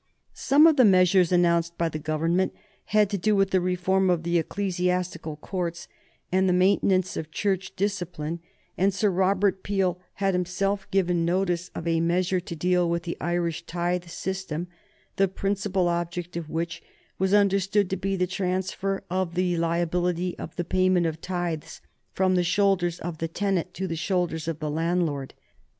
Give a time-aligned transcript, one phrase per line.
[0.33, 2.55] Some of the measures announced by the Government
[2.85, 5.87] had to do with the reform of the ecclesiastical courts
[6.31, 8.39] and the maintenance of Church discipline,
[8.79, 13.15] and Sir Robert Peel had himself given notice of a measure to deal with the
[13.21, 14.65] Irish tithe system,
[15.17, 16.81] the principal object of which
[17.19, 21.79] was understood to be the transfer of the liability of the payment of tithes
[22.11, 25.35] from the shoulders of the tenant to the shoulders of the landlord.